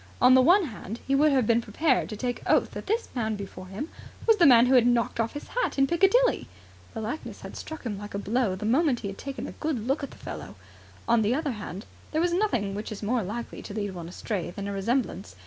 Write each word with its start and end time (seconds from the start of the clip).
On 0.19 0.33
the 0.33 0.41
one 0.41 0.65
hand, 0.65 0.99
he 1.05 1.13
would 1.13 1.31
have 1.31 1.45
been 1.45 1.61
prepared 1.61 2.09
to 2.09 2.17
take 2.17 2.41
oath 2.47 2.71
that 2.71 2.87
this 2.87 3.09
man 3.13 3.35
before 3.35 3.67
him 3.67 3.89
was 4.25 4.37
the 4.37 4.47
man 4.47 4.65
who 4.65 4.73
had 4.73 4.87
knocked 4.87 5.19
off 5.19 5.33
his 5.33 5.49
hat 5.49 5.77
in 5.77 5.85
Piccadilly. 5.85 6.47
The 6.95 7.01
likeness 7.01 7.41
had 7.41 7.55
struck 7.55 7.83
him 7.85 7.99
like 7.99 8.15
a 8.15 8.17
blow 8.17 8.55
the 8.55 8.65
moment 8.65 9.01
he 9.01 9.09
had 9.09 9.19
taken 9.19 9.45
a 9.45 9.51
good 9.51 9.85
look 9.85 10.01
at 10.01 10.09
the 10.09 10.17
fellow. 10.17 10.55
On 11.07 11.21
the 11.21 11.35
other 11.35 11.51
hand, 11.51 11.85
there 12.13 12.23
is 12.23 12.33
nothing 12.33 12.73
which 12.73 12.91
is 12.91 13.03
more 13.03 13.21
likely 13.21 13.61
to 13.61 13.75
lead 13.75 13.93
one 13.93 14.09
astray 14.09 14.49
than 14.49 14.67
a 14.67 14.73
resemblance. 14.73 15.35